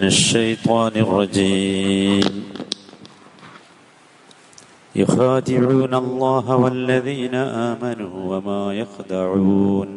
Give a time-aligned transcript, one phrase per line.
[0.00, 2.44] من الشيطان الرجيم
[4.94, 9.88] يخادعون الله والذين آمنوا وما يخدعون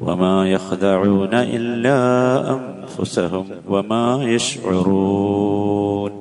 [0.00, 1.98] وما يخدعون إلا
[2.50, 6.12] أنفسهم وما يشعرون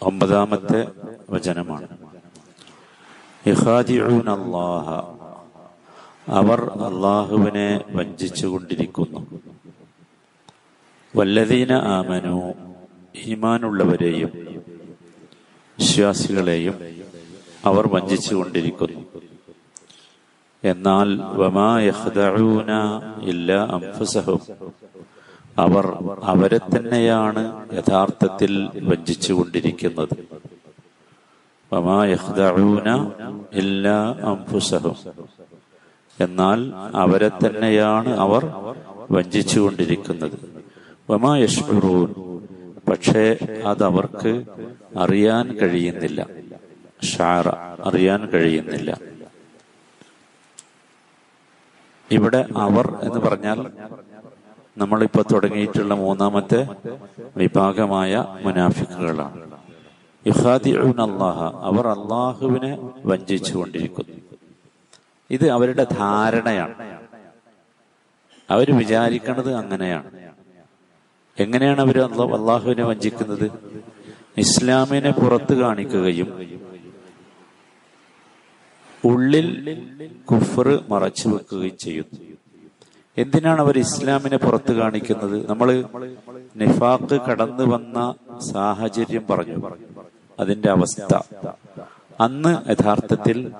[0.00, 0.78] ഒമ്പതാമത്തെ
[1.32, 1.88] വചനമാണ്
[3.44, 4.86] ഇഖാദിഊന അല്ലാഹ
[6.28, 9.20] അവർ അള്ളാഹുവിനെ വഞ്ചിച്ചുകൊണ്ടിരിക്കുന്നു
[11.17, 12.37] വല്ലതീന ആമനു
[13.25, 14.31] ഈമാനുള്ളവരെയും
[15.79, 16.75] വിശ്വാസികളെയും
[17.69, 19.01] അവർ വഞ്ചിച്ചുകൊണ്ടിരിക്കുന്നു.
[20.63, 21.09] എന്നാൽ
[21.41, 22.71] വമാ യഖ്ദഊന
[23.31, 24.41] ഇല്ല അംഫസഹും
[25.65, 25.85] അവർ
[26.31, 27.43] അവരെ തന്നെയാണ്
[27.77, 28.53] യഥാർത്ഥത്തിൽ
[28.89, 30.15] വഞ്ചിച്ചുകൊണ്ടിരിക്കുന്നത്.
[31.71, 32.89] വമാ യഖ്ദഊന
[33.61, 33.87] ഇല്ല
[34.31, 34.97] അംഫുസഹും
[36.19, 36.59] എന്നാൽ
[37.03, 38.43] അവരെ തന്നെയാണ് അവർ
[39.11, 40.54] വഞ്ചിച്ചുകൊണ്ടിരിക്കുന്നത്.
[41.09, 42.13] വമാ യഷ്ഉറൂൻ
[42.89, 44.43] പക്ഷേ അതവർക്ക്
[44.97, 46.27] അറിയാൻ കഴിയുന്നില്ല.
[47.03, 47.47] ഷാറ
[47.87, 48.99] അറിയാൻ കഴിയുന്നില്ല.
[52.11, 53.71] ഇവിടെ അവർ എന്ന് പറഞ്ഞാൽ
[54.77, 56.67] നമ്മളിപ്പോ തുടങ്ങിയിട്ടുള്ള മൂന്നാമത്തെ
[57.37, 59.51] വിഭാഗമായ മുനാഫിക്കുകളാണ്
[60.25, 64.21] ഇഹാദിഉൻ അള്ളാഹ അവർ അള്ളാഹുവിനെ വഞ്ചിച്ചുകൊണ്ടിരിക്കുന്നു.
[65.29, 66.99] ഇത് അവരുടെ ധാരണയാണ്.
[68.49, 70.24] അവർ വിചാരിക്കുന്നത് അങ്ങനെയാണ്.
[71.39, 73.51] എങ്ങനെയാണ് അവർ അള്ളാഹുവിനെ വഞ്ചിക്കുന്നത്?
[74.37, 76.59] ഇസ്ലാമിനെ പുറത്ത് കാണിക്കുകയും
[79.05, 79.77] ഉള്ളിൽ
[80.31, 82.35] കുഫർ മറച്ചു വെക്കുകയും ചെയ്യുന്നു
[83.17, 85.49] എന്തിനാണ് അവർ ഇസ്ലാമിനെ പുറത്ത് കാണിക്കുന്നത്?
[85.49, 85.85] നമ്മൾ
[86.55, 88.15] നിഫാക്ക് കടന്നു വന്ന
[88.51, 89.71] സാഹചര്യം പറഞ്ഞു.
[90.39, 91.19] അതിന്റെ അവസ്ഥ.
[92.19, 93.51] അന്ന് യഥാർത്ഥത്തിൽ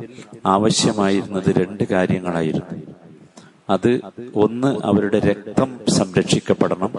[0.45, 2.84] ആവശ്യമായിരുന്നത് രണ്ട് കാര്യങ്ങളായിരുന്നു.
[3.69, 4.01] അത്
[4.35, 6.91] ഒന്ന് അവരുടെ രക്തം സംരക്ഷിക്കപ്പെടണം.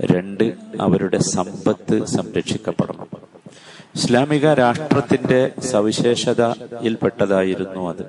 [0.00, 3.06] രണ്ട് അവരുടെ സമ്പത്ത് സംരക്ഷിക്കപ്പെടണം.
[3.94, 8.06] ഇസ്ലാമിക രാഷ്ട്രത്തിന്റെ സവിശേഷതയിൽപ്പെട്ടതായിരുന്നു അത്.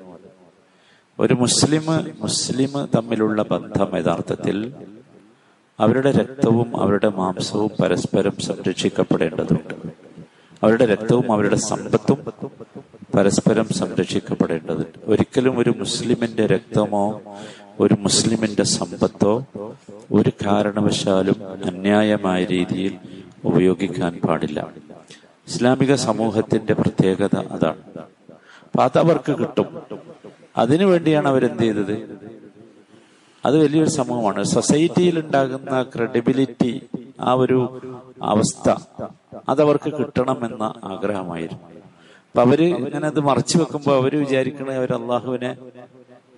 [1.18, 1.82] ഒരു മുസ്ലിം
[2.20, 4.72] മുസ്ലിം തമ്മിലുള്ള ബന്ധം യഥാർത്ഥത്തിൽ
[5.80, 9.74] അവരുടെ രക്തവും അവരുടെ മാംസവും പരസ്പരം സംരക്ഷിക്കപ്പെടേണ്ടതുണ്ട്.
[10.62, 12.18] അവരുടെ രക്തവും അവരുടെ സമ്പത്തും
[13.14, 14.98] പരസ്പരം സംരക്ഷിക്കപ്പെടേണ്ടതുണ്ട്.
[15.04, 17.20] ഒരിക്കലും ഒരു മുസ്ലിമിന്റെ രക്തമോ
[17.80, 19.44] ഒരു മുസ്ലിമിന്റെ സമ്പത്തോ
[20.12, 22.98] ഒരു കാരണവശാലും അന്യായമായ രീതിയിൽ
[23.44, 24.68] ഉപയോഗിക്കാൻ പാടില്ല.
[25.48, 27.82] ഇസ്ലാമിക സമൂഹത്തിന്റെ പ്രത്യേകത അതാണ്.
[28.62, 29.82] അപ്പൊ അതവർക്ക് കിട്ടും.
[30.56, 32.18] അതിനു വേണ്ടിയാണ് അവരെന്ത് ചെയ്തത്?
[33.46, 34.44] അത് വലിയൊരു സമൂഹമാണ്.
[34.44, 36.82] സൊസൈറ്റിയിൽ ഉണ്ടാകുന്ന ക്രെഡിബിലിറ്റി
[37.20, 37.80] ആ ഒരു
[38.22, 38.74] അവസ്ഥ
[39.48, 41.62] അതവർക്ക് കിട്ടണമെന്ന ആഗ്രഹമായിരുന്നു.
[42.28, 45.56] അപ്പൊ അവർ ഇങ്ങനെ അത് മറച്ചു വെക്കുമ്പോ അവർ വിചാരിക്കണേ അവർ അള്ളാഹുവിനെ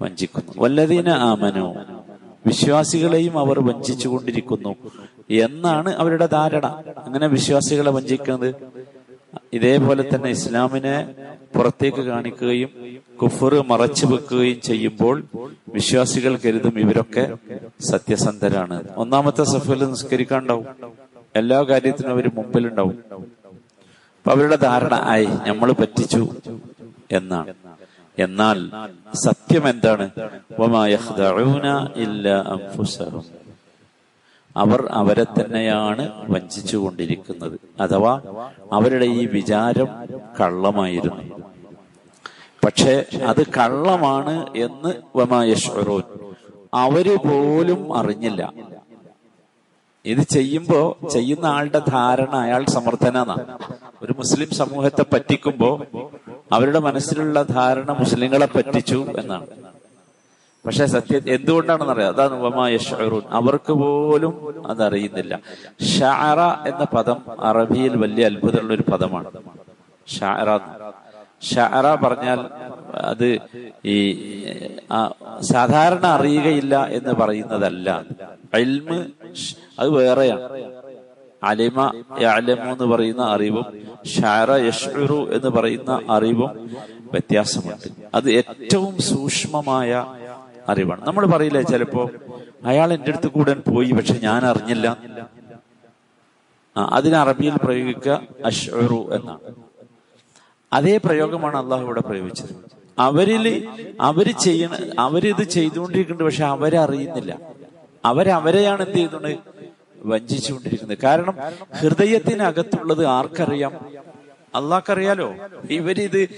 [0.00, 0.52] വഞ്ചിക്കുന്നു.
[0.58, 1.74] വല്ലതീന ആമനോ
[2.46, 4.76] വിശ്വാസികളെയും അവർ വഞ്ചിച്ചു കൊണ്ടിരിക്കുന്നു
[5.30, 6.82] എന്നാണ് അവരുടെ ധാരണ.
[6.98, 8.54] അങ്ങനെ വിശ്വാസികളെ വഞ്ചിക്കുന്നത്?
[9.52, 11.14] ഇതേപോലെ തന്നെ ഇസ്ലാമിനെ
[11.56, 12.70] പുറത്തേക്ക് കാണിക്കുകയും
[13.22, 15.24] കുഫർ മറച്ചു വെക്കുകയും ചെയ്യുമ്പോൾ
[15.74, 17.36] വിശ്വാസികൾ കരുതും ഇവരൊക്കെ
[17.90, 18.84] സത്യസന്ധരാണ്.
[18.96, 20.66] ഒന്നാമത്തെ സഫയിൽ നിസ്കരിക്കാണ്ടാവും
[21.36, 22.96] എല്ലാ കാര്യത്തിനും അവർ മുമ്പിലുണ്ടാവും.
[24.18, 26.28] അപ്പൊ അവരുടെ ധാരണ ആയി നമ്മൾ പറ്റിച്ചു
[27.12, 27.54] എന്നാണ്.
[28.20, 28.58] എന്നാൽ
[29.24, 30.06] സത്യം എന്താണ്
[34.56, 38.14] അവർ അവരെ തന്നെയാണ് വഞ്ചിച്ചു കൊണ്ടിരിക്കുന്നത് അഥവാ
[38.72, 39.88] അവരുടെ ഈ വിചാരം
[40.40, 41.24] കള്ളമായിരുന്നു.
[42.64, 42.94] പക്ഷേ
[43.26, 45.98] അത് കള്ളമാണ് എന്ന് വമായശ്വരോ
[46.74, 48.42] അവർ പോലും അറിഞ്ഞില്ല.
[50.04, 50.80] ഇത് ചെയ്യുമ്പോ
[51.12, 53.34] ചെയ്യുന്ന ആളുടെ ധാരണ അയാൾ സമർത്ഥനാണ്
[54.02, 55.70] ഒരു മുസ്ലിം സമൂഹത്തെ പറ്റിക്കുമ്പോ
[56.52, 59.46] അവരുടെ മനസ്സിലുള്ള ധാരണ മുസ്ലിങ്ങളെ പറ്റിച്ചു എന്നാണ്.
[60.66, 64.34] പക്ഷെ സത്യ എന്തുകൊണ്ടാണെന്ന് അറിയാം അതാണ് വമായഷറൂൻ അവർക്ക് പോലും
[64.66, 65.40] അതറിയുന്നില്ല.
[65.94, 69.30] ഷാറ എന്ന പദം അറബിയിൽ വലിയ അത്ഭുതമുള്ള ഒരു പദമാണ്
[70.18, 70.48] ഷാറ
[71.50, 72.40] ഷാറ പറഞ്ഞാൽ
[72.94, 73.28] അത്
[73.84, 73.98] ഈ
[75.40, 77.88] സാധാരണ അറിയുകയില്ല എന്ന് പറയുന്നതല്ല.
[79.78, 80.44] അത് വേറെയാണ്.
[81.42, 83.64] അലിമ യാലമു എന്ന് പറയുന്ന അറിവും
[84.06, 86.50] ഷാര യഷ്റു എന്ന് പറയുന്ന അറിവും
[87.12, 87.88] വ്യത്യാസമുണ്ട്.
[88.14, 90.06] അത് ഏറ്റവും സൂക്ഷ്മമായ
[90.68, 91.06] അറിവാണ്.
[91.06, 92.10] നമ്മൾ പറയില്ലേ ചിലപ്പോ
[92.64, 94.96] അയാൾ എന്റെ അടുത്ത് കൂടെ പോയി പക്ഷെ ഞാൻ അറിഞ്ഞില്ല.
[96.76, 99.54] അതിന് അറബിയിൽ പ്രയോഗിക്കുക അഷ്റു എന്നാണ്.
[100.72, 102.52] അതേ പ്രയോഗമാണ് അള്ളാഹു ഇവിടെ പ്രയോഗിച്ചത്.
[102.98, 103.68] അവരിൽ
[104.00, 107.38] അവർ ചെയ്യണ അവരിത് ചെയ്തുകൊണ്ടിരിക്കുന്നുണ്ട് പക്ഷെ അവരറിയുന്നില്ല.
[108.04, 109.59] അവരവരെയാണ് എന്ത് ചെയ്യുന്നത്?
[110.04, 110.98] വഞ്ചിച്ചുകൊണ്ടിരിക്കുന്നത്.
[111.04, 111.34] കാരണം
[111.80, 113.72] ഹൃദയത്തിനകത്തുള്ളത് ആർക്കറിയാം?
[114.54, 115.34] അള്ളാഹ്ക്കറിയാലോ?
[115.70, 116.28] ഇവരിത്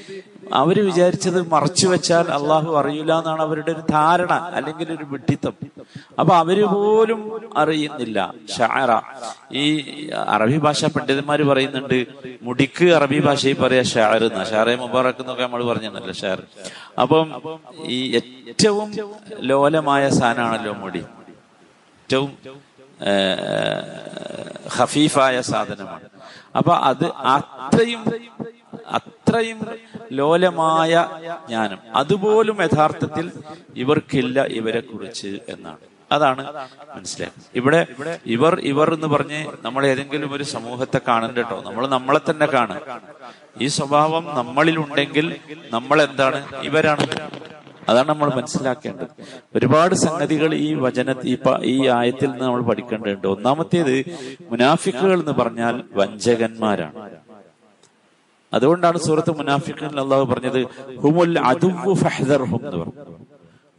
[0.53, 5.55] അവർ വിചാരിച്ചത് മറച്ചു വെച്ചാൽ അള്ളാഹു അറിയില്ല എന്നാണ് അവരുടെ ഒരു ധാരണ അല്ലെങ്കിൽ ഒരു വിഡ്ഢിത്തം.
[6.19, 8.35] അപ്പൊ അവർ പോലും അറിയുന്നില്ല.
[8.57, 9.01] ഷാറ
[9.53, 9.65] ഈ
[10.15, 12.07] അറബി ഭാഷ പണ്ഡിതന്മാർ പറയുന്നുണ്ട്
[12.43, 14.45] മുടിക്ക് അറബി ഭാഷയിൽ പറയാ ഷാർ എന്ന.
[14.45, 16.43] ഷാറെ മുബാറക്ക് എന്നൊക്കെ നമ്മൾ പറഞ്ഞല്ലോ ഷാർ
[16.99, 17.29] അപ്പം
[17.87, 18.93] ഈ ഏറ്റവും
[19.41, 21.05] ലോലമായ സാധനമാണല്ലോ മുടി.
[22.03, 22.31] ഏറ്റവും
[24.69, 26.09] ഹഫീഫായ സാധനമാണ്.
[26.57, 27.07] അപ്പൊ അത്
[27.37, 28.03] അത്രയും
[28.87, 29.61] അത്രയും
[30.13, 31.09] ലോലമായ
[31.49, 31.79] ജ്ഞാനം.
[31.95, 33.33] അതുപോലും യഥാർത്ഥത്തിൽ
[33.77, 35.79] ഇവർക്കില്ല ഇവരെ കുറിച്ച് എന്നാണ്.
[36.13, 36.43] അതാണ്
[36.97, 37.39] മനസ്സിലായത്.
[37.55, 37.87] ഇവിടെ
[38.27, 41.63] ഇവർ ഇവർ എന്ന് പറഞ്ഞ് നമ്മൾ ഏതെങ്കിലും ഒരു സമൂഹത്തെ കാണണ്ട കേട്ടോ.
[41.67, 42.81] നമ്മൾ നമ്മളെ തന്നെ കാണും
[43.61, 45.37] ഈ സ്വഭാവം നമ്മളിലുണ്ടെങ്കിൽ
[45.71, 46.41] നമ്മൾ എന്താണ്?
[46.63, 47.07] ഇവരാണ്.
[47.89, 49.13] അതാണ് നമ്മൾ മനസ്സിലാക്കേണ്ടത്.
[49.57, 51.15] ഒരുപാട് സംഗതികൾ ഈ വചന
[51.65, 53.27] ഈ ആയത്തിൽ നിന്ന് നമ്മൾ പഠിക്കേണ്ടതുണ്ട്.
[53.27, 54.05] ഒന്നാമത്തേത്
[54.51, 57.11] മുനാഫിക്കുകൾ എന്ന് പറഞ്ഞാൽ വഞ്ചകന്മാരാണ്.
[58.55, 62.93] അതുകൊണ്ടാണ് സൂറത്ത് മുനാഫിക്കൻ അള്ളാഹു പറഞ്ഞത് ഹുമുൽ എന്ന്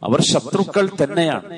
[0.02, 1.48] അവർ ശത്രുക്കൾ തന്നെയാണ്.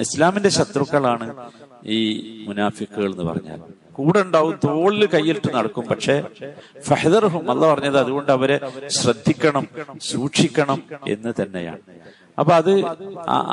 [0.00, 1.50] ഇസ്ലാമിന്റെ ശത്രുക്കളാണ്
[1.86, 1.98] ഈ
[2.46, 3.85] മുനാഫിക്കുകൾ എന്ന് പറഞ്ഞാൽ.
[3.96, 5.84] കൂടെ ഉണ്ടാവും തോളിൽ കൈയിട്ട് നടക്കും.
[5.90, 6.14] പക്ഷെ
[6.84, 8.56] ഫഹദർഹും അല്ല പറഞ്ഞത് അതുകൊണ്ട് അവരെ
[8.86, 9.66] ശ്രദ്ധിക്കണം
[10.00, 11.82] സൂക്ഷിക്കണം എന്ന് തന്നെയാണ്.
[12.38, 12.72] അപ്പൊ അത്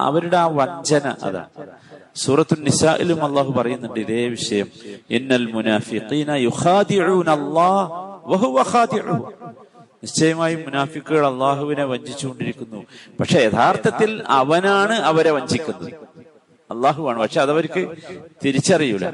[0.07, 1.68] അവരുടെ ആ വഞ്ചന അതാണ്
[2.16, 4.68] സൂറത്തു നിസായിലും അള്ളാഹു പറയുന്നുണ്ട് ഇതേ വിഷയം.
[5.10, 5.44] ഇന്നൽ
[10.04, 12.80] നിശ്ചയമായും മുനാഫിക്കുകൾ അള്ളാഹുവിനെ വഞ്ചിച്ചുകൊണ്ടിരിക്കുന്നു.
[13.19, 15.94] പക്ഷെ യഥാർത്ഥത്തിൽ അവനാണ് അവരെ വഞ്ചിക്കുന്നത്.
[16.72, 17.81] അള്ളാഹുവാണ് പക്ഷെ അതവർക്ക്
[18.46, 19.06] തിരിച്ചറിയൂല.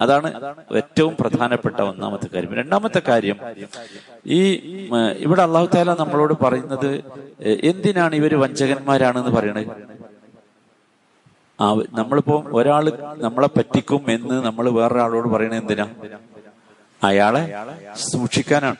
[0.00, 0.28] അതാണ്
[0.76, 2.54] ഏറ്റവും പ്രധാനപ്പെട്ട ഒന്നാമത്തെ കാര്യം.
[2.54, 3.36] രണ്ടാമത്തെ കാര്യം
[4.26, 4.40] ഈ
[5.18, 6.90] ഇവിടെ അള്ളാഹു താല നമ്മളോട് പറയുന്നത്
[7.64, 9.66] എന്തിനാണ് ഇവർ വഞ്ചകന്മാരാണെന്ന് പറയണത്
[11.60, 12.84] ആ നമ്മളിപ്പോ ഒരാൾ
[13.18, 15.86] നമ്മളെ പറ്റിക്കും എന്ന് നമ്മൾ വേറൊരാളോട് പറയണത് എന്തിനാ?
[17.04, 17.42] അയാളെ
[17.96, 18.76] സൂക്ഷിക്കാനാണ്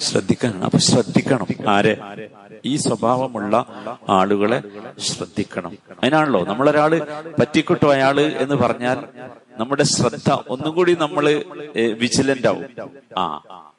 [0.00, 0.64] ശ്രദ്ധിക്കാനാണ്.
[0.64, 1.46] അപ്പൊ ശ്രദ്ധിക്കണം.
[1.68, 1.94] ആരെ?
[2.64, 3.54] ഈ സ്വഭാവമുള്ള
[4.08, 4.58] ആളുകളെ
[4.98, 5.72] ശ്രദ്ധിക്കണം.
[6.02, 6.92] അതിനാണല്ലോ നമ്മളൊരാൾ
[7.40, 8.98] പറ്റിക്കിട്ടോ അയാൾ എന്ന് പറഞ്ഞാൽ
[9.60, 11.24] നമ്മുടെ ശ്രദ്ധ ഒന്നും കൂടി നമ്മൾ
[11.98, 12.64] വിജിലന്റ് ആവും.
[13.18, 13.24] ആ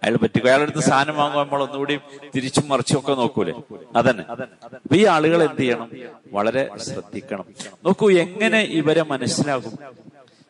[0.03, 0.45] അയാൾ പറ്റും.
[0.45, 1.99] അയാളുടെ അടുത്ത് സാധനം വാങ്ങുമ്പോൾ നമ്മൾ ഒന്നുകൂടി
[2.35, 3.53] തിരിച്ചും മറിച്ചും ഒക്കെ നോക്കൂലേ?
[3.95, 4.23] അതന്നെ.
[4.31, 5.89] അപ്പൊ ഈ ആളുകൾ എന്ത് ചെയ്യണം?
[6.31, 7.45] വളരെ ശ്രദ്ധിക്കണം.
[7.85, 9.73] നോക്കൂ എങ്ങനെ ഇവരെ മനസ്സിലാകും?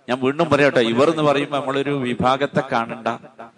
[0.10, 3.08] ഞാൻ വീണ്ടും പറയട്ടെ ഇവർ എന്ന് പറയുമ്പോൾ നമ്മളൊരു വിഭാഗത്തെ കാണണ്ട.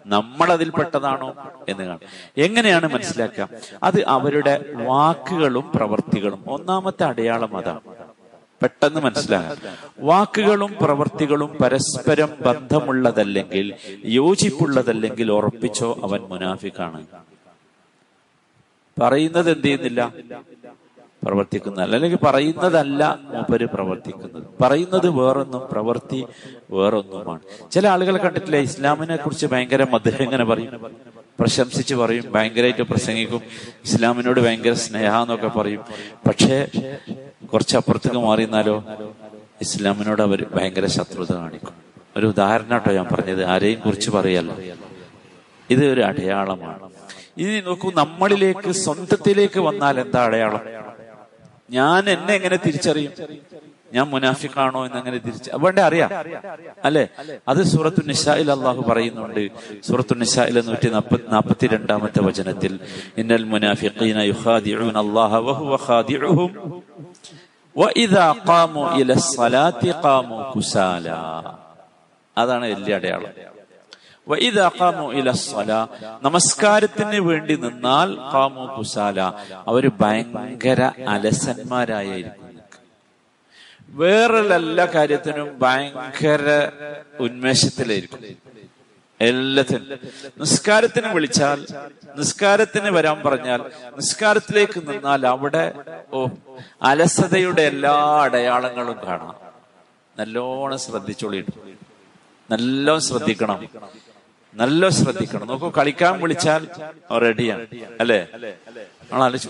[0.06, 1.34] നമ്മൾ അതിൽപ്പെട്ടതാണോ
[1.68, 2.00] എന്ന് കാണും
[2.38, 3.48] എങ്ങനെയാണ് മനസ്സിലാക്കുക?
[3.82, 6.44] അത് അവരുടെ വാക്കുകളും പ്രവർത്തികളും.
[6.48, 7.80] ഒന്നാമത്തെ അടയാളം അതാണ്.
[8.64, 9.56] പെട്ടെന്ന് മനസ്സിലാകാം.
[9.98, 13.74] വാക്കുകളും പ്രവർത്തികളും പരസ്പരം ബന്ധമുള്ളതല്ലെങ്കിൽ
[14.04, 17.06] യോജിപ്പുള്ളതല്ലെങ്കിൽ ഉറപ്പിച്ചോ അവൻ മുനാഫിക്കാണ്.
[19.02, 20.12] പറയുന്നത് എന്ത് ചെയ്യുന്നില്ല?
[21.24, 24.42] പ്രവർത്തിക്കുന്നതല്ല അല്ലെങ്കിൽ പറയുന്നതല്ല മൂപ്പര് പ്രവർത്തിക്കുന്നത്.
[24.62, 26.26] പറയുന്നത് വേറൊന്നും പ്രവൃത്തി
[26.70, 27.40] വേറൊന്നുമാണ്.
[27.72, 28.56] ചില ആളുകളെ കണ്ടിട്ടില്ല?
[28.56, 30.94] ഇസ്ലാമിനെ കുറിച്ച് ഭയങ്കര മധുരം ഇങ്ങനെ പറയും.
[31.40, 33.40] പ്രശംസിച്ച് പറയും ഭയങ്കരമായിട്ട് പ്രസംഗിക്കും.
[33.84, 35.80] ഇസ്ലാമിനോട് ഭയങ്കര സ്നേഹ എന്നൊക്കെ പറയും.
[36.28, 36.68] പക്ഷേ
[37.52, 38.84] കുറച്ചപ്പുറത്തേക്ക് മാറിയെന്നാലോ?
[39.60, 41.74] ഇസ്ലാമിനോട് അവർ ഭയങ്കര ശത്രുത കാണിക്കും.
[42.16, 44.52] ഒരു ഉദാഹരണം കേട്ടോ ഞാൻ പറഞ്ഞത് ആരെയും കുറിച്ച് പറയല്ല.
[45.70, 46.90] ഇത് ഒരു അടയാളമാണ്.
[47.38, 50.60] ഇനി നോക്കൂ നമ്മളിലേക്ക് സ്വന്തത്തിലേക്ക് വന്നാൽ എന്താ അടയാളം?
[51.70, 53.12] ഞാൻ എന്നെ എങ്ങനെ തിരിച്ചറിയും?
[53.94, 56.10] ഞാൻ മുനാഫിക്കാണോ എന്ന് അങ്ങനെ തിരിച്ച് വേണ്ട അറിയാം.
[56.84, 57.08] അല്ലെ?
[57.48, 59.50] അത് സൂറത്തു നിസായിൽ അള്ളാഹു പറയുന്നുണ്ട്.
[59.82, 62.80] സൂറത്തു നിസായിലെ നൂറ്റി നാൽപ്പത്തി രണ്ടാമത്തെ വചനത്തിൽ
[63.18, 64.22] ഇന്നൽ മുനാഫിഖീന
[64.96, 65.38] അല്ലാഹ
[70.56, 71.10] കുസാല.
[72.38, 73.54] അതാണ് വലിയ അടയാളം.
[76.22, 79.20] നമസ്കാരത്തിന് വേണ്ടി നിന്നാൽ കാമു കുസാല.
[79.68, 82.43] അവർ ഭയങ്കര അലസന്മാരായിരിക്കും.
[84.00, 86.46] വേറെ എല്ലാ കാര്യത്തിനും ഭയങ്കര
[87.20, 88.20] ഉന്മേഷത്തിലായിരിക്കും.
[89.20, 89.98] എല്ലാത്തിനും.
[90.40, 91.58] നിസ്കാരത്തിന് വിളിച്ചാൽ
[92.16, 93.60] നിസ്കാരത്തിന് വരാൻ പറഞ്ഞാൽ
[93.96, 95.64] നിസ്കാരത്തിലേക്ക് നിന്നാൽ അവിടെ
[96.12, 96.26] ഓ
[96.82, 99.34] അലസതയുടെ എല്ലാ അടയാളങ്ങളും കാണാം.
[100.18, 101.58] നല്ലോണം ശ്രദ്ധിച്ചോളിയിട്ടു
[102.50, 103.58] നല്ലോണം ശ്രദ്ധിക്കണം.
[104.54, 105.46] നല്ല ശ്രദ്ധിക്കണം.
[105.46, 106.62] നോക്കൂ കളിക്കാൻ വിളിച്ചാൽ
[107.22, 107.64] റെഡിയാണ്
[108.00, 108.20] അല്ലേ?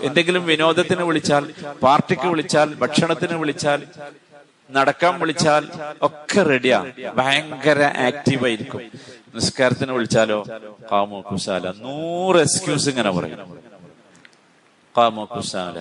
[0.07, 1.43] എന്തെങ്കിലും വിനോദത്തിന് വിളിച്ചാൽ
[1.83, 3.79] പാർട്ടിക്ക് വിളിച്ചാൽ ഭക്ഷണത്തിന് വിളിച്ചാൽ
[4.71, 5.67] നടക്കാൻ വിളിച്ചാൽ
[6.01, 8.81] ഒക്കെ റെഡിയാ ഭയങ്കര ആക്റ്റീവ് ആയിരിക്കും.
[9.35, 10.45] നിസ്കാരത്തിന് വിളിച്ചാലോ?
[10.91, 13.59] കാമോ കുശാല നൂറ് എക്സ്ക്യൂസ് ഇങ്ങനെ പറയും.
[14.97, 15.79] കാമോ കുശാല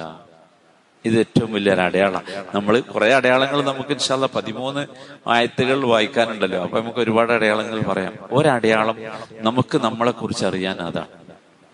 [1.04, 2.22] ഇത് ഏറ്റവും വലിയൊരു അടയാളം.
[2.54, 4.86] നമ്മൾ കുറെ അടയാളങ്ങൾ നമുക്ക് ഇൻഷാല്ല പതിമൂന്ന്
[5.26, 6.62] ആയത്തുകൾ വായിക്കാനുണ്ടല്ലോ.
[6.62, 8.14] അപ്പൊ നമുക്ക് ഒരുപാട് അടയാളങ്ങൾ പറയാം.
[8.32, 8.96] ഒരടയാളം
[9.32, 11.12] നമുക്ക് നമ്മളെ കുറിച്ച് അറിയാൻ അതാണ്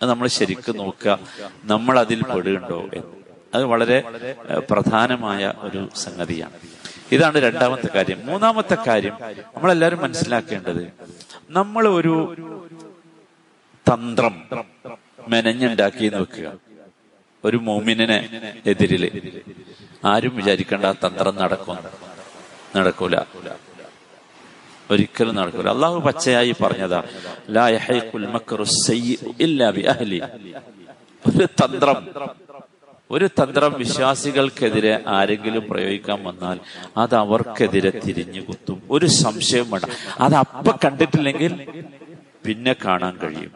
[0.03, 1.19] അത് നമ്മൾ ശരിക്കും നോക്കുക.
[1.65, 2.85] നമ്മൾ അതിൽ പെടുകയുണ്ടോ
[3.55, 3.99] അത് വളരെ
[4.71, 6.53] പ്രധാനമായ ഒരു സംഗതിയാണ്.
[7.13, 8.27] ഇതാണ് രണ്ടാമത്തെ കാര്യം.
[8.27, 9.13] മൂന്നാമത്തെ കാര്യം
[9.57, 10.93] നമ്മളെല്ലാവരും മനസ്സിലാക്കേണ്ടത്
[11.51, 12.37] നമ്മൾ ഒരു
[13.93, 14.49] തന്ത്രം
[15.29, 16.53] മെനഞ്ഞുണ്ടാക്കി വെക്കുക.
[17.45, 18.29] ഒരു മോമിനെ
[18.67, 19.05] എതിരിൽ.
[20.05, 21.79] ആരും വിചാരിക്കേണ്ട ആ തന്ത്രം നടക്കും.
[22.77, 23.17] നടക്കൂല.
[24.91, 25.69] ഒരിക്കലും നടക്കൂല.
[25.69, 27.03] അള്ളാഹു പച്ചയായി പറഞ്ഞതാ
[27.51, 27.69] ലാ
[29.89, 30.21] അഹ്ലി.
[31.29, 32.11] ഒരു തന്ത്രം.
[33.11, 36.59] ഒരു തന്ത്രം വിശ്വാസികൾക്കെതിരെ ആരെങ്കിലും പ്രയോഗിക്കാൻ വന്നാൽ
[36.97, 38.83] അത് അവർക്കെതിരെ തിരിഞ്ഞു കുത്തും.
[38.91, 39.85] ഒരു സംശയം വേണ്ട.
[40.21, 41.53] അത് അപ്പ കണ്ടിട്ടില്ലെങ്കിൽ
[42.47, 43.53] പിന്നെ കാണാൻ കഴിയും.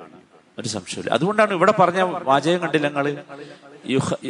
[0.58, 3.06] ഒരു സംശയമില്ല അതുകൊണ്ടാണ് ഇവിടെ പറഞ്ഞ വാചകം കണ്ടില്ല ഞങ്ങൾ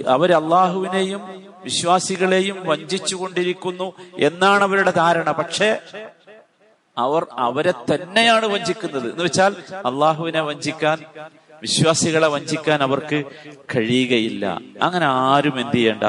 [0.09, 1.23] അവർ അള്ളാഹുവിനെയും
[1.65, 5.31] വിശ്വാസികളെയും വഞ്ചിച്ചു കൊണ്ടിരിക്കുന്നു എന്നാണ് അവരുടെ ധാരണ.
[5.31, 5.79] പക്ഷേ
[6.99, 9.11] അവർ അവരെ തന്നെയാണ് വഞ്ചിക്കുന്നത്.
[9.13, 10.99] എന്ന് വെച്ചാൽ അള്ളാഹുവിനെ വഞ്ചിക്കാൻ
[11.65, 13.19] വിശ്വാസികളെ വഞ്ചിക്കാൻ അവർക്ക്
[13.75, 14.45] കഴിയുകയില്ല.
[14.83, 16.05] അങ്ങനെ ആരും എന്ത് ചെയ്യണ്ട?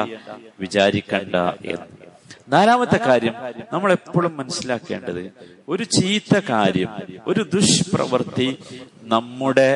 [0.60, 1.36] വിചാരിക്കണ്ട
[1.72, 1.86] എന്ന്.
[2.48, 3.34] നാലാമത്തെ കാര്യം
[3.72, 5.22] നമ്മൾ എപ്പോഴും മനസ്സിലാക്കേണ്ടത്
[5.68, 6.90] ഒരു ചീത്ത കാര്യം
[7.26, 8.48] ഒരു ദുഷ്പ്രവൃത്തി
[9.14, 9.68] നമ്മുടെ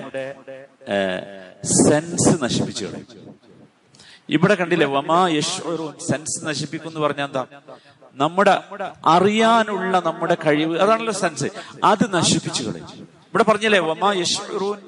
[1.88, 2.86] സെൻസ് നശിപ്പിച്ചു
[4.36, 7.44] ഇവിടെ കണ്ടില്ലേ വമാ യശ്വറൂൻ സെൻസ് നശിപ്പിക്കും എന്ന് പറഞ്ഞാൽ എന്താ?
[8.14, 8.54] നമ്മുടെ
[9.06, 11.48] അറിയാനുള്ള നമ്മുടെ കഴിവ് അതാണല്ലോ സെൻസ്.
[11.84, 12.88] അത് നശിപ്പിച്ചു കളയും.
[13.30, 14.78] ഇവിടെ പറഞ്ഞില്ലേ വമാ യശ്വറൂൻ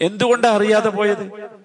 [0.00, 1.56] എന്തുകൊണ്ടാ അറിയാതെ പോയത്?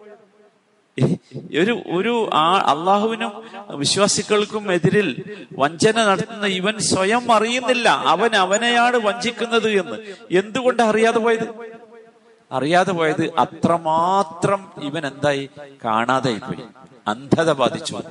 [1.59, 3.31] ഒരു ഒരു ആ അള്ളാഹുവിനും
[3.69, 5.23] വിശ്വാസികൾക്കും എതിരിൽ
[5.57, 7.89] വഞ്ചന നടത്തുന്ന ഇവൻ സ്വയം അറിയുന്നില്ല.
[7.89, 9.97] അവൻ അവനെയാണ് വഞ്ചിക്കുന്നത് എന്ന്.
[10.31, 11.47] എന്തുകൊണ്ട് അറിയാതെ പോയത്?
[12.51, 15.49] അറിയാതെ പോയത് അത്രമാത്രം ഇവൻ എന്തായി?
[15.85, 16.63] കാണാതെ പോയി
[17.07, 18.01] അന്ധത ബാധിച്ചു.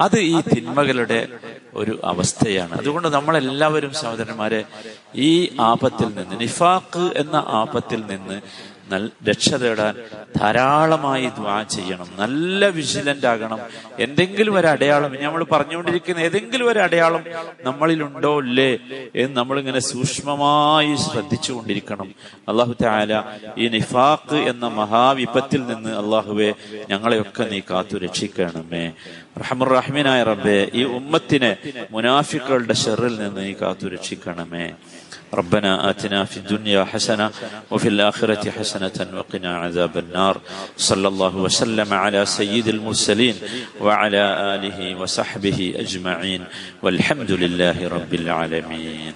[0.00, 1.28] അത് ഈ തിന്മകളുടെ
[1.74, 2.72] ഒരു അവസ്ഥയാണ്.
[2.72, 4.64] അതുകൊണ്ട് നമ്മളെല്ലാവരും സഹോദരന്മാരെ
[5.14, 8.40] ഈ ആപത്തിൽ നിന്ന് നിഫാഖ് എന്ന ആപത്തിൽ നിന്ന്
[9.28, 9.94] രക്ഷ തേടാൻ
[10.36, 12.08] ധാരാളമായി ദ്വാ ചെയ്യണം.
[12.18, 13.60] നല്ല വിജിലന്റ് ആകണം.
[13.98, 17.22] എന്തെങ്കിലും ഒരു അടയാളം നമ്മൾ പറഞ്ഞുകൊണ്ടിരിക്കുന്ന ഏതെങ്കിലും ഒരു അടയാളം
[17.64, 18.70] നമ്മളിൽ ഉണ്ടോ ഇല്ലേ
[19.16, 22.08] എന്ന് നമ്മളിങ്ങനെ സൂക്ഷ്മമായി ശ്രദ്ധിച്ചു കൊണ്ടിരിക്കണം
[22.48, 23.12] അള്ളാഹു താല
[23.58, 26.50] ഈ നിഫാഖ് എന്ന മഹാവിപത്തിൽ നിന്ന് അള്ളാഹുവെ
[26.90, 28.84] ഞങ്ങളെയൊക്കെ നീ കാത്തു രക്ഷിക്കണമേ
[29.41, 31.51] റഹമുറഹ്മീനായ റബ്ബെ ഈ ഉമ്മത്തിനെ
[31.95, 34.67] മുനാഫിക്കളുടെ ഷെറിൽ നിന്ന് നീ കാത്തു രക്ഷിക്കണമേ
[35.33, 37.31] ربنا آتنا في الدنيا حسنة
[37.71, 40.35] وفي الآخرة حسنة وقنا عذاب النار
[40.79, 43.35] صلى الله وسلم على سيد المرسلين
[43.81, 44.23] وعلى
[44.55, 46.41] آله وصحبه أجمعين
[46.83, 49.13] والحمد لله رب العالمين